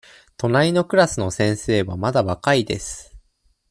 [0.35, 3.15] 隣のクラスの先生はまだ若いです。